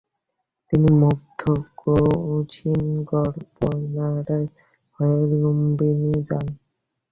তিনি 0.67 0.89
মগধ, 1.01 1.41
কুশীনগর, 1.79 3.33
বেনারস 3.55 4.51
হয়ে 4.99 5.19
লুম্বিনী 5.31 6.13
যান। 6.27 6.47